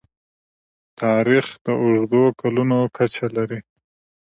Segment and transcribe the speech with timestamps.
[1.01, 3.59] تاریخ د اوږدو کلونو کچه لري.